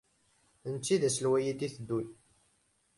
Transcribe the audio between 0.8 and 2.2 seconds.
i d aselway i d-iteddun.